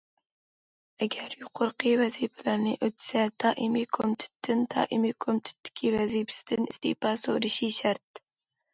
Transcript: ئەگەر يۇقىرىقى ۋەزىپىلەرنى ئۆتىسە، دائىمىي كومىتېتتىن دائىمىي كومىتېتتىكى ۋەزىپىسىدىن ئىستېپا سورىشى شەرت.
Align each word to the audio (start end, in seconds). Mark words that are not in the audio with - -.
ئەگەر 1.05 1.35
يۇقىرىقى 1.41 1.91
ۋەزىپىلەرنى 2.01 2.73
ئۆتىسە، 2.87 3.27
دائىمىي 3.45 3.87
كومىتېتتىن 3.99 4.67
دائىمىي 4.77 5.17
كومىتېتتىكى 5.29 5.97
ۋەزىپىسىدىن 6.01 6.69
ئىستېپا 6.71 7.17
سورىشى 7.29 7.75
شەرت. 7.83 8.29